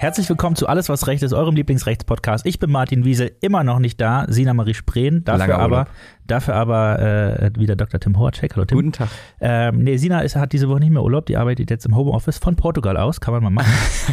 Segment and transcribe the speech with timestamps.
[0.00, 2.46] Herzlich willkommen zu Alles, was Recht ist, eurem Lieblingsrechtspodcast.
[2.46, 4.24] Ich bin Martin Wiesel, immer noch nicht da.
[4.30, 5.88] Sina Marie Spreen, dafür aber,
[6.26, 8.00] dafür aber äh, wieder Dr.
[8.00, 8.56] Tim Horacek.
[8.56, 8.78] Hallo Tim.
[8.78, 9.10] Guten Tag.
[9.42, 12.38] Ähm, nee, Sina ist, hat diese Woche nicht mehr Urlaub, die arbeitet jetzt im Homeoffice
[12.38, 13.72] von Portugal aus, kann man mal machen.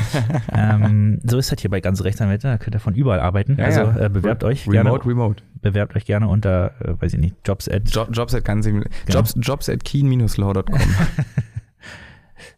[0.52, 3.56] ähm, so ist das hier bei ganz Rechtsanwälten, da könnt ihr von überall arbeiten.
[3.58, 3.98] Ja, also ja.
[3.98, 5.06] äh, bewerbt euch Remote, gerne.
[5.06, 5.44] remote.
[5.62, 7.90] Bewerbt euch gerne unter, äh, weiß ich nicht, Jobs at.
[7.92, 8.68] Jo Jobs at, ganz,
[9.08, 10.82] Jobs, Jobs at keen-law.com.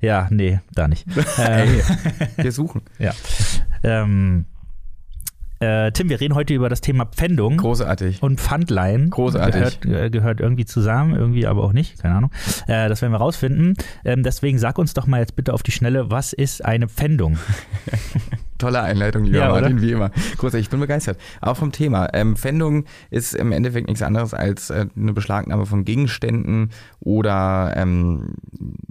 [0.02, 1.06] Ja, nee, da nicht.
[1.38, 1.82] Ey,
[2.38, 2.82] wir suchen.
[2.98, 3.14] Ja.
[3.84, 4.46] Ähm,
[5.62, 7.58] äh, Tim, wir reden heute über das Thema Pfändung.
[7.58, 8.24] Großartig.
[8.24, 9.10] Und Pfandleihen.
[9.10, 9.82] Großartig.
[9.82, 12.32] Gehört, äh, gehört irgendwie zusammen, irgendwie aber auch nicht, keine Ahnung.
[12.68, 13.74] Äh, das werden wir rausfinden.
[14.06, 17.38] Ähm, deswegen sag uns doch mal jetzt bitte auf die Schnelle, was ist eine Pfändung?
[18.60, 19.82] Tolle Einleitung, lieber Ja, Martin, oder?
[19.82, 20.12] wie immer.
[20.38, 21.18] Großartig, ich bin begeistert.
[21.42, 22.10] Auch vom Thema.
[22.14, 26.70] Ähm, Pfändung ist im Endeffekt nichts anderes als äh, eine Beschlagnahme von Gegenständen
[27.00, 28.36] oder ähm,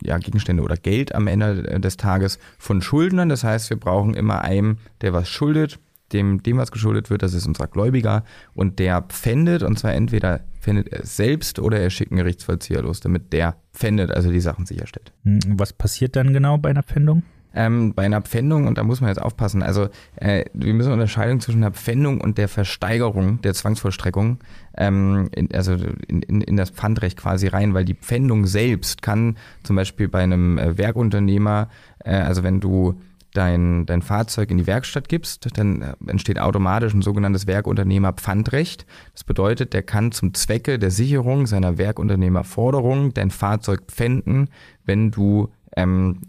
[0.03, 3.29] ja, Gegenstände oder Geld am Ende des Tages von Schuldnern.
[3.29, 5.79] Das heißt, wir brauchen immer einem, der was schuldet,
[6.13, 10.41] dem, dem was geschuldet wird, das ist unser Gläubiger und der pfändet und zwar entweder
[10.59, 14.41] pfändet er es selbst oder er schickt einen Gerichtsvollzieher los, damit der pfändet, also die
[14.41, 15.13] Sachen sicherstellt.
[15.25, 17.25] Hm, Was passiert dann genau bei einer Pfändung?
[17.59, 21.41] Ähm, bei einer Pfändung, und da muss man jetzt aufpassen, also äh, wir müssen Unterscheidung
[21.41, 24.39] zwischen der Pfändung und der Versteigerung, der Zwangsvollstreckung,
[24.77, 25.73] ähm, in, also
[26.07, 30.23] in, in, in das Pfandrecht quasi rein, weil die Pfändung selbst kann zum Beispiel bei
[30.23, 31.69] einem äh, Werkunternehmer,
[32.05, 32.95] äh, also wenn du
[33.35, 38.87] dein, dein Fahrzeug in die Werkstatt gibst, dann äh, entsteht automatisch ein sogenanntes Werkunternehmerpfandrecht.
[39.15, 44.49] Das bedeutet, der kann zum Zwecke der Sicherung seiner Werkunternehmerforderung dein Fahrzeug pfänden,
[44.85, 46.21] wenn du ähm,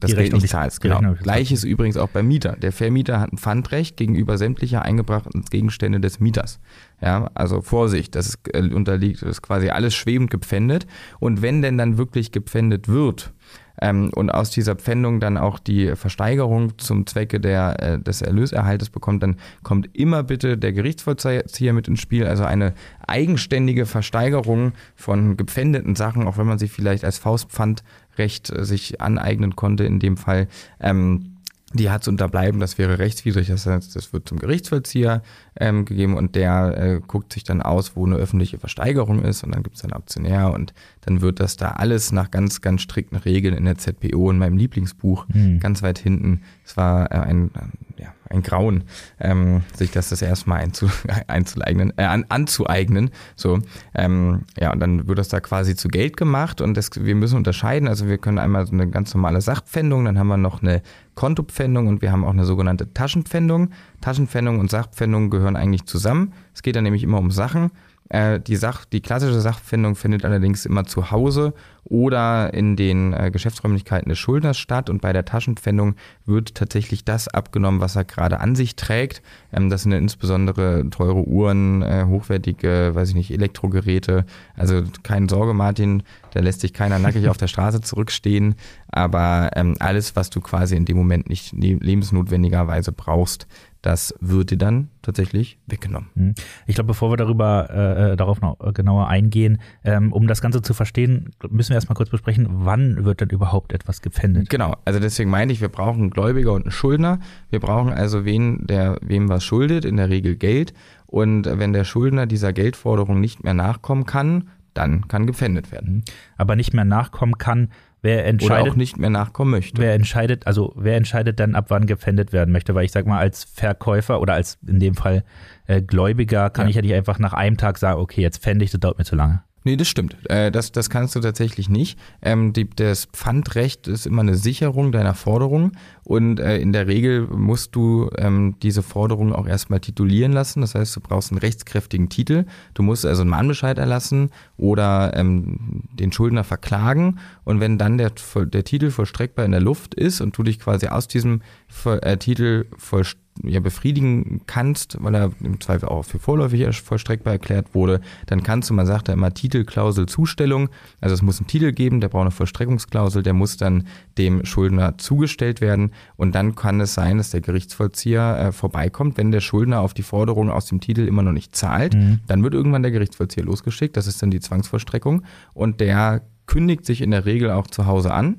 [0.00, 0.80] das Geld nicht zahlst.
[0.80, 1.14] Genau.
[1.14, 2.56] Gleiches übrigens auch beim Mieter.
[2.56, 6.60] Der Vermieter hat ein Pfandrecht gegenüber sämtlicher eingebrachten Gegenstände des Mieters.
[7.00, 10.86] Ja, also Vorsicht, das ist, äh, unterliegt, das ist quasi alles schwebend gepfändet.
[11.20, 13.32] Und wenn denn dann wirklich gepfändet wird,
[13.80, 18.90] ähm, und aus dieser Pfändung dann auch die Versteigerung zum Zwecke der, äh, des Erlöserhaltes
[18.90, 22.74] bekommt, dann kommt immer bitte der Gerichtsvollzieher mit ins Spiel, also eine
[23.06, 27.84] eigenständige Versteigerung von gepfändeten Sachen, auch wenn man sie vielleicht als Faustpfandrecht
[28.18, 30.48] äh, sich aneignen konnte in dem Fall.
[30.80, 31.37] Ähm,
[31.74, 35.22] die hat zu unterbleiben, das wäre rechtswidrig, das heißt, das wird zum Gerichtsvollzieher
[35.60, 39.54] ähm, gegeben und der äh, guckt sich dann aus, wo eine öffentliche Versteigerung ist und
[39.54, 43.18] dann gibt es einen Aktionär und dann wird das da alles nach ganz, ganz strikten
[43.18, 45.60] Regeln in der ZPO, in meinem Lieblingsbuch, Hm.
[45.60, 46.42] ganz weit hinten.
[46.64, 48.84] Es war äh, ein, äh, ja, ein Grauen,
[49.20, 50.90] ähm, sich das das erste Mal einzu,
[51.26, 53.10] einzueignen, äh, an, anzueignen.
[53.36, 53.60] So,
[53.94, 57.36] ähm, ja, und dann wird das da quasi zu Geld gemacht und das, wir müssen
[57.36, 57.88] unterscheiden.
[57.88, 60.82] Also wir können einmal so eine ganz normale Sachpfändung, dann haben wir noch eine
[61.18, 63.70] Kontopfändung und wir haben auch eine sogenannte Taschenpfändung.
[64.00, 66.32] Taschenpfändung und Sachpfändung gehören eigentlich zusammen.
[66.54, 67.72] Es geht dann nämlich immer um Sachen.
[68.08, 71.54] Äh, Die, Sach, die klassische Sachpfändung findet allerdings immer zu Hause
[71.88, 75.94] oder in den äh, Geschäftsräumlichkeiten des Schuldners statt und bei der Taschenpfändung
[76.26, 79.22] wird tatsächlich das abgenommen, was er gerade an sich trägt.
[79.52, 84.26] Ähm, das sind dann insbesondere teure Uhren, äh, hochwertige, weiß ich nicht, Elektrogeräte.
[84.54, 88.54] Also keine Sorge, Martin, da lässt sich keiner nackig auf der Straße zurückstehen,
[88.88, 93.46] aber ähm, alles, was du quasi in dem Moment nicht lebensnotwendigerweise brauchst,
[93.82, 96.10] das wird dir dann tatsächlich weggenommen.
[96.14, 96.34] Hm.
[96.66, 100.62] Ich glaube, bevor wir darüber äh, darauf noch äh, genauer eingehen, ähm, um das Ganze
[100.62, 104.50] zu verstehen, müssen wir erstmal kurz besprechen, wann wird denn überhaupt etwas gepfändet?
[104.50, 107.18] Genau, also deswegen meinte ich, wir brauchen einen Gläubiger und einen Schuldner.
[107.50, 110.74] Wir brauchen also wen, der wem was schuldet, in der Regel Geld.
[111.06, 116.04] Und wenn der Schuldner dieser Geldforderung nicht mehr nachkommen kann, dann kann gepfändet werden.
[116.36, 117.70] Aber nicht mehr nachkommen kann,
[118.02, 119.80] wer Oder entscheidet, auch nicht mehr nachkommen möchte.
[119.82, 122.74] wer entscheidet, also wer entscheidet dann, ab wann gepfändet werden möchte?
[122.74, 125.24] Weil ich sag mal, als Verkäufer oder als in dem Fall
[125.66, 126.70] äh, Gläubiger kann Ja.
[126.70, 129.04] ich ja nicht einfach nach einem Tag sagen, okay, jetzt pfände ich, das dauert mir
[129.04, 129.42] zu lange.
[129.68, 130.16] Nee, das stimmt.
[130.30, 131.98] Äh, das, das kannst du tatsächlich nicht.
[132.22, 135.72] Ähm, die, das Pfandrecht ist immer eine Sicherung deiner Forderung
[136.04, 140.62] und äh, in der Regel musst du ähm, diese Forderung auch erstmal titulieren lassen.
[140.62, 142.46] Das heißt, du brauchst einen rechtskräftigen Titel.
[142.72, 148.12] Du musst also einen Mahnbescheid erlassen oder ähm, den Schuldner verklagen und wenn dann der,
[148.36, 151.42] der Titel vollstreckbar in der Luft ist und du dich quasi aus diesem
[151.84, 157.34] äh, Titel vollstreckbar ja, befriedigen kannst, weil er im Zweifel auch für vorläufig erst vollstreckbar
[157.34, 160.68] erklärt wurde, dann kannst du, man sagt ja immer Titelklausel Zustellung,
[161.00, 163.86] also es muss einen Titel geben, der braucht eine Vollstreckungsklausel, der muss dann
[164.16, 169.30] dem Schuldner zugestellt werden und dann kann es sein, dass der Gerichtsvollzieher äh, vorbeikommt, wenn
[169.30, 172.20] der Schuldner auf die Forderung aus dem Titel immer noch nicht zahlt, Mhm.
[172.26, 175.22] dann wird irgendwann der Gerichtsvollzieher losgeschickt, das ist dann die Zwangsvollstreckung
[175.54, 178.36] und der kündigt sich in der Regel auch zu Hause an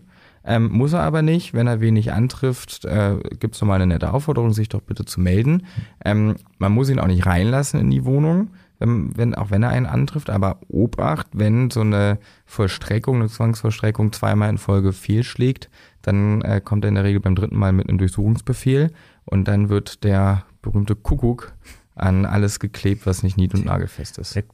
[0.49, 1.53] Ähm, muss er aber nicht.
[1.53, 5.21] Wenn er wenig antrifft, äh, gibt es nochmal eine nette Aufforderung, sich doch bitte zu
[5.21, 5.67] melden.
[6.03, 8.49] Ähm, man muss ihn auch nicht reinlassen in die Wohnung,
[8.79, 10.31] wenn, wenn, auch wenn er einen antrifft.
[10.31, 12.17] Aber Obacht, wenn so eine
[12.47, 15.69] Vollstreckung, eine Zwangsvollstreckung zweimal in Folge fehlschlägt,
[16.01, 18.91] dann äh, kommt er in der Regel beim dritten Mal mit einem Durchsuchungsbefehl
[19.25, 21.53] und dann wird der berühmte Kuckuck
[21.93, 24.35] an alles geklebt, was nicht nied- und nagelfest ist.
[24.35, 24.45] Der,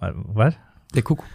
[0.00, 0.56] was?
[0.92, 1.28] Der Kuckuck.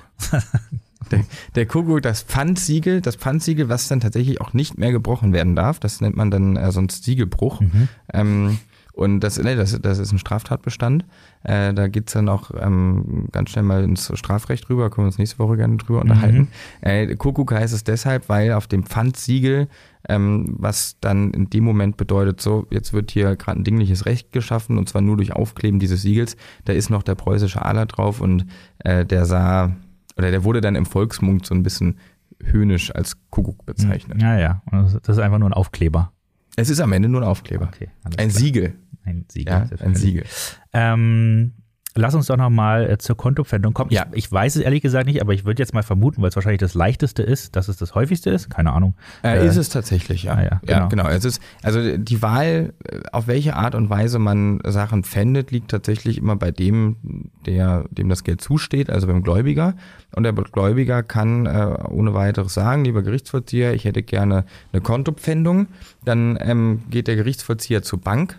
[1.11, 1.25] Der,
[1.55, 5.79] der Kuckuck, das Pfandsiegel, das Pfandsiegel, was dann tatsächlich auch nicht mehr gebrochen werden darf,
[5.79, 7.61] das nennt man dann äh, sonst Siegelbruch.
[7.61, 7.87] Mhm.
[8.13, 8.57] Ähm,
[8.95, 11.03] und das, nee, das, das ist ein Straftatbestand.
[11.43, 15.17] Äh, da geht's dann auch ähm, ganz schnell mal ins Strafrecht rüber, können wir uns
[15.17, 16.09] nächste Woche gerne drüber mhm.
[16.09, 16.47] unterhalten.
[16.79, 19.67] Äh, Kuckuck heißt es deshalb, weil auf dem Pfandsiegel,
[20.07, 24.31] ähm, was dann in dem Moment bedeutet, so, jetzt wird hier gerade ein dingliches Recht
[24.31, 28.21] geschaffen und zwar nur durch Aufkleben dieses Siegels, da ist noch der preußische Adler drauf
[28.21, 28.45] und
[28.79, 29.75] äh, der sah,
[30.17, 31.99] oder der wurde dann im Volksmund so ein bisschen
[32.43, 34.21] höhnisch als Kuckuck bezeichnet.
[34.21, 36.11] Ja, ja, das ist einfach nur ein Aufkleber.
[36.55, 37.69] Es ist am Ende nur ein Aufkleber.
[37.73, 38.29] Okay, ein klar.
[38.29, 38.75] Siegel.
[39.03, 39.53] Ein Siegel.
[39.53, 40.25] Ja, ein Siegel.
[40.73, 41.53] Ähm,
[41.95, 43.91] lass uns doch nochmal äh, zur Kontopfändung kommen.
[43.91, 44.05] Ja.
[44.11, 46.35] Ich, ich, weiß es ehrlich gesagt nicht, aber ich würde jetzt mal vermuten, weil es
[46.35, 48.49] wahrscheinlich das leichteste ist, dass es das häufigste ist.
[48.49, 48.95] Keine Ahnung.
[49.23, 50.33] Äh, äh, ist es tatsächlich, ja.
[50.33, 50.79] Ah, ja, genau.
[50.79, 51.07] ja, genau.
[51.07, 55.71] Es ist, also die Wahl, äh, auf welche Art und Weise man Sachen pfändet, liegt
[55.71, 56.97] tatsächlich immer bei dem,
[57.45, 59.75] der, dem das Geld zusteht, also beim Gläubiger.
[60.13, 65.67] Und der Gläubiger kann äh, ohne weiteres sagen, lieber Gerichtsvollzieher, ich hätte gerne eine Kontopfändung.
[66.03, 68.37] Dann ähm, geht der Gerichtsvollzieher zur Bank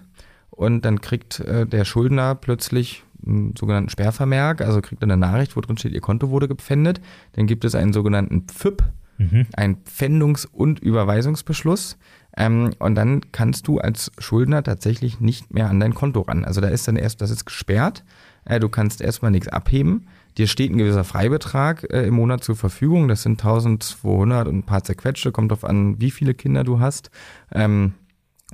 [0.50, 5.56] und dann kriegt äh, der Schuldner plötzlich einen sogenannten Sperrvermerk, also kriegt er eine Nachricht,
[5.56, 7.00] wo drin steht, ihr Konto wurde gepfändet.
[7.32, 8.84] Dann gibt es einen sogenannten PFIP,
[9.18, 9.46] mhm.
[9.54, 11.98] einen Pfändungs- und Überweisungsbeschluss.
[12.36, 16.44] Ähm, und dann kannst du als Schuldner tatsächlich nicht mehr an dein Konto ran.
[16.44, 18.04] Also da ist dann erst, das ist gesperrt.
[18.44, 20.06] Äh, du kannst erstmal nichts abheben.
[20.36, 23.08] Dir steht ein gewisser Freibetrag äh, im Monat zur Verfügung.
[23.08, 25.32] Das sind 1200 und ein paar zerquetschte.
[25.32, 27.10] Kommt darauf an, wie viele Kinder du hast.
[27.52, 27.94] Ähm,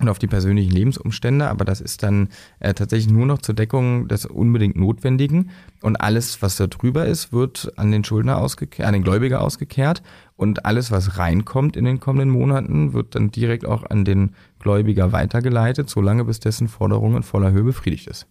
[0.00, 2.29] und auf die persönlichen Lebensumstände, aber das ist dann
[2.61, 5.50] äh, tatsächlich nur noch zur Deckung des unbedingt Notwendigen
[5.83, 10.03] und alles, was da drüber ist, wird an den Schuldner ausgekehrt, an den Gläubiger ausgekehrt
[10.37, 15.12] und alles, was reinkommt in den kommenden Monaten, wird dann direkt auch an den Gläubiger
[15.12, 18.27] weitergeleitet, solange bis dessen Forderung in voller Höhe befriedigt ist.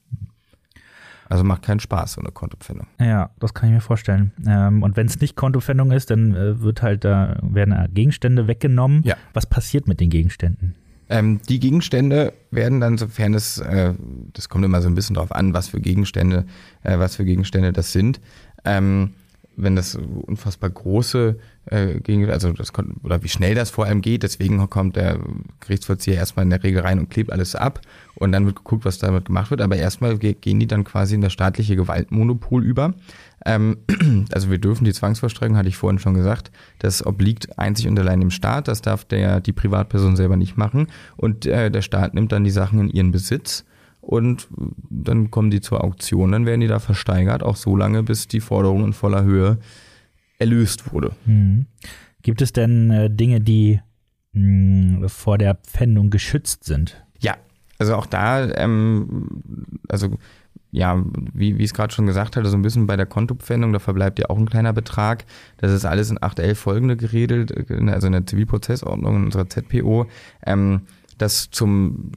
[1.30, 2.88] Also macht keinen Spaß, so eine Kontopfändung.
[3.00, 4.34] Ja, das kann ich mir vorstellen.
[4.46, 9.04] Ähm, und wenn es nicht Kontopfändung ist, dann äh, wird halt da werden Gegenstände weggenommen.
[9.06, 9.16] Ja.
[9.31, 10.75] Was passiert mit den Gegenständen?
[11.12, 13.94] Ähm, die Gegenstände werden dann, sofern es, äh,
[14.31, 16.46] das kommt immer so ein bisschen drauf an, was für Gegenstände,
[16.84, 18.22] äh, was für Gegenstände das sind.
[18.63, 19.12] Ähm,
[19.56, 22.71] wenn das unfassbar große äh, Gegenstände, also das
[23.03, 25.19] oder wie schnell das vor allem geht, deswegen kommt der
[25.59, 27.81] Gerichtsvollzieher erstmal in der Regel rein und klebt alles ab
[28.15, 29.62] und dann wird geguckt, was damit gemacht wird.
[29.62, 32.94] Aber erstmal gehen die dann quasi in das staatliche Gewaltmonopol über.
[33.45, 33.77] Ähm,
[34.31, 38.19] also wir dürfen die Zwangsvollstreckung, hatte ich vorhin schon gesagt, das obliegt einzig und allein
[38.19, 40.88] dem Staat, das darf der, die Privatperson selber nicht machen
[41.18, 43.65] und äh, der Staat nimmt dann die Sachen in ihren Besitz
[44.01, 44.48] und
[44.89, 48.39] dann kommen die zur Auktion, dann werden die da versteigert, auch so lange, bis die
[48.39, 49.59] Forderung in voller Höhe
[50.39, 51.12] erlöst wurde.
[51.25, 51.68] Mhm.
[52.24, 53.80] Gibt es denn äh, Dinge, die
[54.33, 57.03] mh, hm, vor der Pfändung geschützt sind?
[57.19, 57.36] Ja,
[57.77, 59.30] also auch da, ähm,
[59.88, 60.18] also
[60.71, 63.74] ja, wie, wie ich es gerade schon gesagt hatte, so ein bisschen bei der Kontopfändung,
[63.74, 65.25] da verbleibt ja auch ein kleiner Betrag.
[65.57, 70.07] Das ist alles in 8.11 folgende geregelt, also in der Zivilprozessordnung, in unserer ZPO.
[70.45, 70.83] Ähm,
[71.21, 72.11] das zum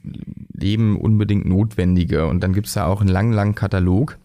[0.53, 2.27] Leben unbedingt Notwendige.
[2.27, 4.17] Und dann gibt es da auch einen langen, langen Katalog.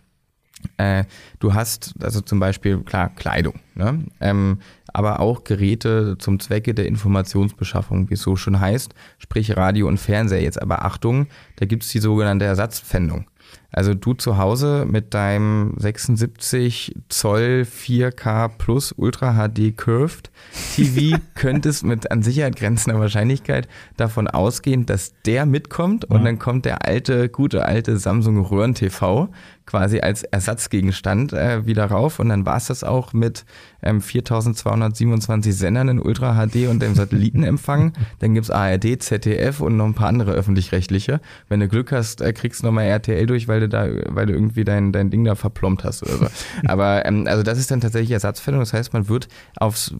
[0.76, 1.04] Äh,
[1.38, 4.04] du hast also zum Beispiel, klar, Kleidung, ne?
[4.20, 4.58] ähm,
[4.92, 9.98] aber auch Geräte zum Zwecke der Informationsbeschaffung, wie es so schon heißt, sprich Radio und
[9.98, 10.42] Fernseher.
[10.42, 13.26] Jetzt aber Achtung, da gibt es die sogenannte Ersatzpfändung.
[13.72, 20.30] Also du zu Hause mit deinem 76 Zoll 4K Plus Ultra HD Curved
[20.74, 26.64] TV könntest mit an Sicherheit grenzender Wahrscheinlichkeit davon ausgehen, dass der mitkommt und dann kommt
[26.64, 29.28] der alte, gute alte Samsung Röhren TV
[29.70, 33.44] quasi als Ersatzgegenstand äh, wieder rauf und dann war es das auch mit
[33.82, 37.92] ähm, 4227 Sendern in Ultra HD und dem Satellitenempfang.
[38.18, 41.20] dann gibt's ARD, ZDF und noch ein paar andere öffentlich-rechtliche.
[41.48, 44.32] Wenn du Glück hast, äh, kriegst du nochmal RTL durch, weil du da, weil du
[44.32, 46.26] irgendwie dein, dein Ding da verplombt hast oder so.
[46.66, 48.58] Aber ähm, also das ist dann tatsächlich Ersatzfällung.
[48.58, 49.94] Das heißt, man wird aufs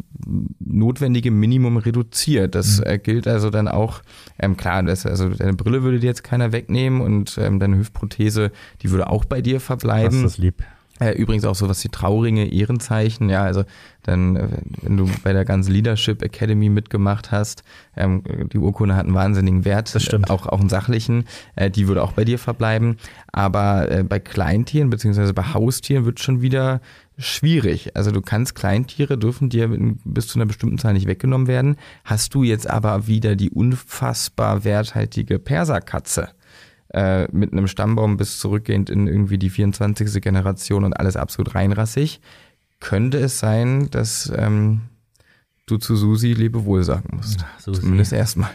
[0.58, 2.56] notwendige Minimum reduziert.
[2.56, 2.86] Das mhm.
[2.86, 4.02] äh, gilt also dann auch,
[4.40, 8.50] ähm, klar, das, also deine Brille würde dir jetzt keiner wegnehmen und ähm, deine Hüftprothese,
[8.82, 10.22] die würde auch bei dir verbleiben.
[10.22, 10.64] Das ist lieb.
[11.00, 13.64] Äh, übrigens auch sowas wie Trauringe, Ehrenzeichen, ja, also
[14.02, 14.48] dann, äh,
[14.82, 17.64] wenn du bei der ganzen Leadership Academy mitgemacht hast,
[17.96, 20.28] ähm, die Urkunde hat einen wahnsinnigen Wert, das stimmt.
[20.28, 21.24] auch, auch einen sachlichen,
[21.56, 22.98] äh, die würde auch bei dir verbleiben.
[23.32, 26.82] Aber äh, bei Kleintieren beziehungsweise bei Haustieren wird schon wieder
[27.16, 27.96] schwierig.
[27.96, 29.70] Also du kannst Kleintiere, dürfen dir
[30.04, 31.76] bis zu einer bestimmten Zahl nicht weggenommen werden.
[32.04, 36.28] Hast du jetzt aber wieder die unfassbar werthaltige Perserkatze,
[36.92, 40.20] äh, mit einem Stammbaum bis zurückgehend in irgendwie die 24.
[40.22, 42.20] Generation und alles absolut reinrassig,
[42.80, 44.82] könnte es sein, dass ähm,
[45.66, 47.44] du zu Susi Lebewohl sagen musst.
[47.58, 47.82] Susi.
[47.82, 48.50] Zumindest erstmal.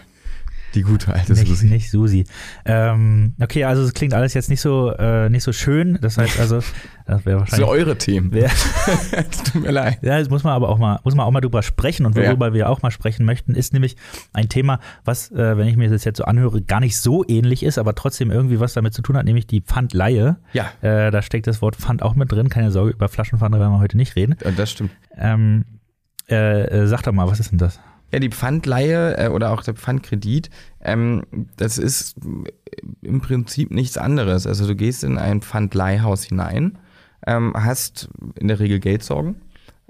[0.75, 1.67] Die gute alte nicht, Susi.
[1.67, 2.25] Nicht Susi.
[2.65, 5.97] Ähm, okay, also es klingt alles jetzt nicht so äh, nicht so schön.
[6.01, 6.59] Das heißt also,
[7.05, 7.49] das wäre wahrscheinlich.
[7.49, 8.33] Das sind eure Themen.
[8.33, 8.49] Wär,
[9.53, 9.99] Tut mir leid.
[10.01, 12.47] Ja, das muss man aber auch mal muss man auch mal drüber sprechen und worüber
[12.47, 12.53] ja.
[12.53, 13.95] wir auch mal sprechen möchten, ist nämlich
[14.33, 17.63] ein Thema, was, äh, wenn ich mir das jetzt so anhöre, gar nicht so ähnlich
[17.63, 20.37] ist, aber trotzdem irgendwie was damit zu tun hat, nämlich die Pfandleihe.
[20.51, 20.71] Ja.
[20.81, 22.49] Äh, da steckt das Wort Pfand auch mit drin.
[22.49, 24.35] Keine Sorge, über Flaschenpfand werden wir heute nicht reden.
[24.43, 24.91] Ja, das stimmt.
[25.17, 25.63] Ähm,
[26.29, 27.79] äh, äh sag doch mal, was ist denn das?
[28.15, 31.23] Ja, die Pfandleihe äh, oder auch der Pfandkredit, ähm,
[31.57, 32.15] das ist
[33.01, 34.47] im Prinzip nichts anderes.
[34.47, 36.77] Also du gehst in ein Pfandleihhaus hinein,
[37.27, 38.07] ähm, hast
[38.39, 39.35] in der Regel Geldsorgen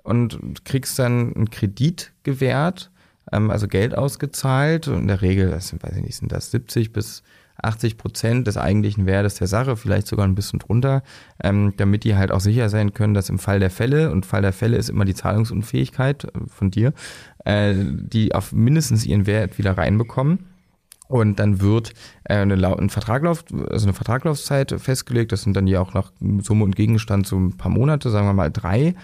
[0.02, 2.90] und kriegst dann einen Kredit gewährt,
[3.32, 4.88] ähm, also Geld ausgezahlt.
[4.88, 7.22] Und in der Regel, das sind, weiß ich nicht, sind das 70 bis
[7.62, 11.04] 80 Prozent des eigentlichen Wertes der Sache, vielleicht sogar ein bisschen drunter,
[11.44, 14.42] ähm, damit die halt auch sicher sein können, dass im Fall der Fälle, und Fall
[14.42, 16.94] der Fälle ist immer die Zahlungsunfähigkeit äh, von dir,
[17.46, 20.48] äh, die auf mindestens ihren Wert wieder reinbekommen.
[21.08, 21.94] Und dann wird
[22.24, 25.32] äh, eine, ein Vertraglauf, also eine Vertraglaufzeit festgelegt.
[25.32, 28.34] Das sind dann ja auch nach Summe und Gegenstand so ein paar Monate, sagen wir
[28.34, 28.96] mal drei.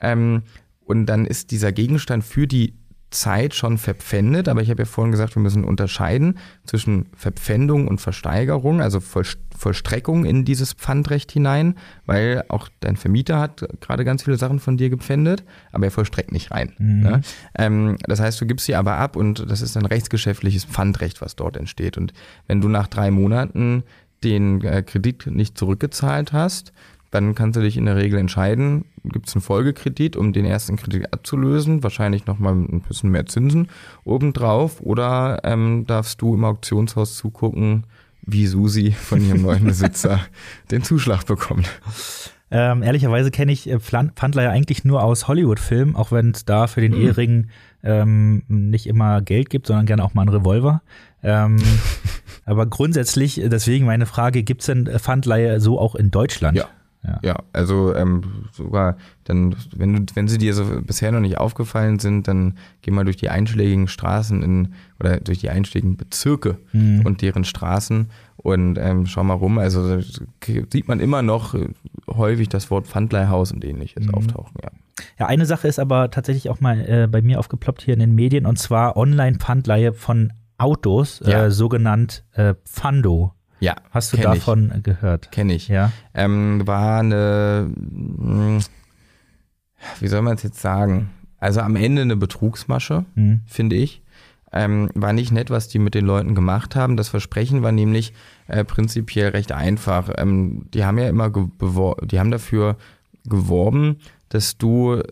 [0.00, 0.42] Ähm,
[0.84, 2.79] und dann ist dieser Gegenstand für die
[3.10, 8.00] Zeit schon verpfändet, aber ich habe ja vorhin gesagt, wir müssen unterscheiden zwischen Verpfändung und
[8.00, 11.74] Versteigerung, also Vollstreckung in dieses Pfandrecht hinein,
[12.06, 16.30] weil auch dein Vermieter hat gerade ganz viele Sachen von dir gepfändet, aber er vollstreckt
[16.30, 16.72] nicht rein.
[16.78, 17.00] Mhm.
[17.00, 17.20] Ne?
[17.56, 21.34] Ähm, das heißt, du gibst sie aber ab und das ist ein rechtsgeschäftliches Pfandrecht, was
[21.34, 21.98] dort entsteht.
[21.98, 22.12] Und
[22.46, 23.82] wenn du nach drei Monaten
[24.22, 26.72] den äh, Kredit nicht zurückgezahlt hast,
[27.10, 30.76] dann kannst du dich in der Regel entscheiden, gibt es einen Folgekredit, um den ersten
[30.76, 33.68] Kredit abzulösen, wahrscheinlich nochmal ein bisschen mehr Zinsen
[34.04, 37.84] obendrauf, oder ähm, darfst du im Auktionshaus zugucken,
[38.22, 40.20] wie Susi von ihrem neuen Besitzer
[40.70, 41.68] den Zuschlag bekommt.
[42.52, 46.66] Ähm, ehrlicherweise kenne ich äh, Pfandler ja eigentlich nur aus Hollywood-Filmen, auch wenn es da
[46.66, 47.02] für den mhm.
[47.02, 47.46] Ehering
[47.82, 50.82] ähm, nicht immer Geld gibt, sondern gerne auch mal einen Revolver.
[51.22, 51.58] Ähm,
[52.44, 56.56] aber grundsätzlich, deswegen meine Frage, gibt es denn Pfandleihe so auch in Deutschland?
[56.56, 56.68] Ja.
[57.02, 61.38] Ja, ja also ähm, sogar dann, wenn du, wenn sie dir so bisher noch nicht
[61.38, 66.58] aufgefallen sind, dann geh mal durch die einschlägigen Straßen in oder durch die einschlägigen Bezirke
[66.72, 67.02] mhm.
[67.04, 69.58] und deren Straßen und ähm, schau mal rum.
[69.58, 71.54] Also sieht man immer noch
[72.08, 74.14] häufig das Wort Pfandleihhaus und ähnliches mhm.
[74.14, 74.70] auftauchen, ja.
[75.18, 78.14] Ja, eine Sache ist aber tatsächlich auch mal äh, bei mir aufgeploppt hier in den
[78.14, 81.46] Medien und zwar Online-Pfandleihe von Autos, ja.
[81.46, 83.32] äh, sogenannt äh, Pfando.
[83.60, 83.76] Ja.
[83.90, 84.82] Hast du davon ich.
[84.82, 85.30] gehört?
[85.30, 85.68] Kenne ich.
[85.68, 85.92] Ja.
[86.14, 88.60] Ähm, war eine, hm,
[90.00, 91.10] wie soll man es jetzt sagen?
[91.38, 93.42] Also am Ende eine Betrugsmasche, mhm.
[93.46, 94.02] finde ich.
[94.52, 96.96] Ähm, war nicht nett, was die mit den Leuten gemacht haben.
[96.96, 98.12] Das Versprechen war nämlich
[98.48, 100.10] äh, prinzipiell recht einfach.
[100.16, 102.76] Ähm, die haben ja immer die haben dafür
[103.24, 103.98] geworben,
[104.28, 105.02] dass du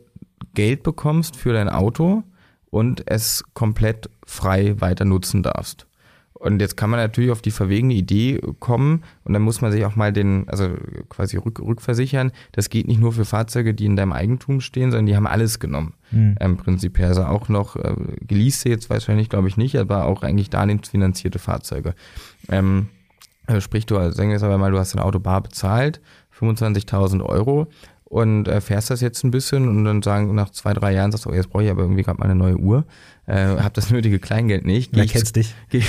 [0.55, 2.25] Geld bekommst für dein Auto
[2.71, 5.88] und es komplett frei weiter nutzen darfst.
[6.39, 9.85] Und jetzt kann man natürlich auf die verwegene Idee kommen und dann muss man sich
[9.85, 10.71] auch mal den, also
[11.09, 12.31] quasi rück, rückversichern.
[12.53, 15.59] Das geht nicht nur für Fahrzeuge, die in deinem Eigentum stehen, sondern die haben alles
[15.59, 15.95] genommen.
[16.13, 16.37] Mhm.
[16.39, 17.09] Ähm, prinzipiell.
[17.09, 21.95] Also auch noch äh, geleaste jetzt wahrscheinlich, glaube ich nicht, aber auch eigentlich darlehensfinanzierte Fahrzeuge.
[22.49, 22.87] Ähm,
[23.47, 26.01] also sprich, du, sagen wir jetzt aber mal, du hast ein Auto bar bezahlt,
[26.39, 27.67] 25.000 Euro
[28.09, 31.27] und äh, fährst das jetzt ein bisschen und dann sagen nach zwei, drei Jahren sagst
[31.27, 32.87] du, oh, jetzt brauche ich aber irgendwie gerade mal eine neue Uhr,
[33.27, 34.95] äh, habe das nötige Kleingeld nicht.
[34.95, 35.55] Wer kennst dich?
[35.69, 35.83] Geh,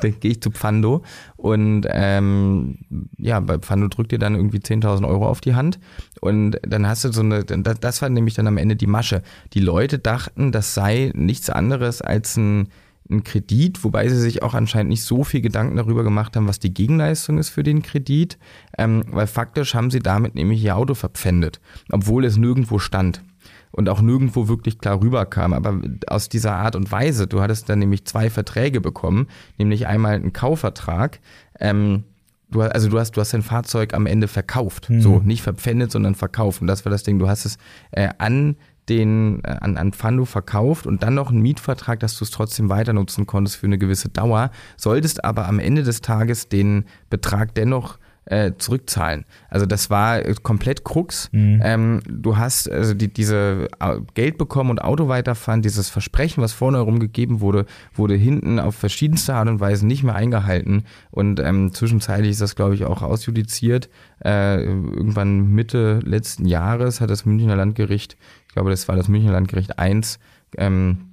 [0.00, 1.02] dann gehe ich zu Pfando
[1.36, 2.78] und ähm,
[3.16, 5.78] ja, bei Pfando drückt dir dann irgendwie 10.000 Euro auf die Hand
[6.20, 9.22] und dann hast du so eine, das, das war nämlich dann am Ende die Masche.
[9.52, 12.68] Die Leute dachten, das sei nichts anderes als ein
[13.10, 16.58] einen Kredit, wobei sie sich auch anscheinend nicht so viel Gedanken darüber gemacht haben, was
[16.58, 18.38] die Gegenleistung ist für den Kredit,
[18.76, 21.60] ähm, weil faktisch haben sie damit nämlich ihr Auto verpfändet,
[21.90, 23.22] obwohl es nirgendwo stand
[23.70, 25.52] und auch nirgendwo wirklich klar rüberkam.
[25.52, 30.14] Aber aus dieser Art und Weise, du hattest dann nämlich zwei Verträge bekommen, nämlich einmal
[30.14, 31.20] einen Kaufvertrag,
[31.60, 32.04] ähm,
[32.50, 34.88] Du, also du hast, du hast dein Fahrzeug am Ende verkauft.
[34.88, 35.00] Mhm.
[35.02, 36.62] So, nicht verpfändet, sondern verkauft.
[36.62, 37.18] Und das war das Ding.
[37.18, 37.58] Du hast es
[37.90, 38.56] äh, an
[38.88, 42.68] den äh, an, an Fando verkauft und dann noch einen Mietvertrag, dass du es trotzdem
[42.68, 47.54] weiter nutzen konntest für eine gewisse Dauer, solltest aber am Ende des Tages den Betrag
[47.54, 47.98] dennoch
[48.30, 49.24] äh, zurückzahlen.
[49.48, 51.30] Also das war komplett Krux.
[51.32, 51.60] Mhm.
[51.62, 56.52] Ähm, du hast also die, diese äh, Geld bekommen und Auto weiterfahren, dieses Versprechen, was
[56.52, 60.84] vorne herum gegeben wurde, wurde hinten auf verschiedenste Art und Weise nicht mehr eingehalten.
[61.10, 63.88] Und ähm, zwischenzeitlich ist das, glaube ich, auch ausjudiziert.
[64.24, 68.16] Äh, irgendwann Mitte letzten Jahres hat das Münchner Landgericht,
[68.46, 70.18] ich glaube, das war das Münchner Landgericht 1,
[70.56, 71.07] ähm,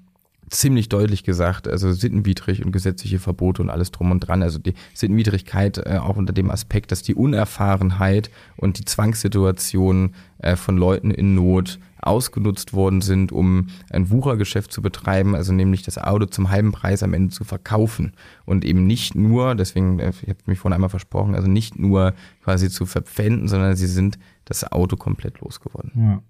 [0.49, 4.43] ziemlich deutlich gesagt, also sittenwidrig und gesetzliche Verbote und alles drum und dran.
[4.43, 10.55] Also die Sittenwidrigkeit äh, auch unter dem Aspekt, dass die Unerfahrenheit und die Zwangssituation äh,
[10.55, 15.97] von Leuten in Not ausgenutzt worden sind, um ein Wuchergeschäft zu betreiben, also nämlich das
[15.97, 18.13] Auto zum halben Preis am Ende zu verkaufen
[18.45, 22.13] und eben nicht nur, deswegen, äh, ich habe mich vorhin einmal versprochen, also nicht nur
[22.43, 25.91] quasi zu verpfänden, sondern sie sind das Auto komplett losgeworden.
[25.95, 26.21] Ja.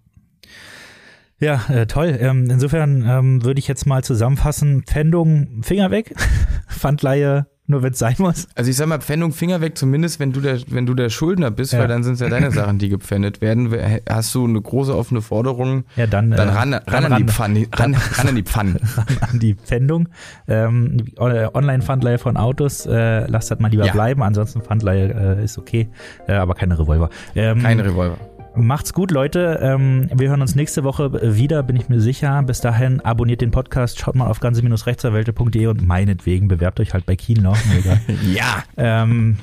[1.39, 2.17] Ja, äh, toll.
[2.19, 6.15] Ähm, insofern ähm, würde ich jetzt mal zusammenfassen: Pfändung, Finger weg,
[6.69, 8.47] Pfandleihe, nur wenn es sein muss.
[8.55, 11.51] Also ich sag mal, Pfändung, Finger weg, zumindest wenn du der, wenn du der Schuldner
[11.51, 11.79] bist, ja.
[11.79, 13.75] weil dann sind es ja deine Sachen, die gepfändet werden.
[14.07, 17.67] Hast du eine große offene Forderung, ja, dann, dann ran, ran, ran, an die Pfanne.
[17.73, 18.79] Ran, ran an die Pfannen.
[18.95, 20.07] ran an die Pfändung.
[20.47, 23.91] Ähm, Online-Pfandleihe von Autos, äh, lasst das mal lieber ja.
[23.91, 24.23] bleiben.
[24.23, 25.89] Ansonsten Pfandleihe äh, ist okay,
[26.27, 27.09] äh, aber keine Revolver.
[27.35, 28.17] Ähm, keine Revolver.
[28.55, 29.59] Macht's gut, Leute.
[29.61, 32.41] Ähm, wir hören uns nächste Woche wieder, bin ich mir sicher.
[32.43, 37.15] Bis dahin abonniert den Podcast, schaut mal auf ganze-rechtserwälte.de und meinetwegen bewerbt euch halt bei
[37.15, 37.55] Kienlau.
[38.33, 38.63] ja.
[38.77, 39.37] Ähm,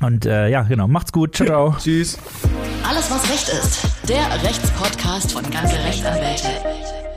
[0.00, 0.88] und äh, ja, genau.
[0.88, 1.36] Macht's gut.
[1.36, 1.76] Ciao, ciao.
[1.78, 2.18] Tschüss.
[2.88, 3.86] Alles, was Recht ist.
[4.08, 7.09] Der Rechtspodcast von ganze Rechtsanwälte.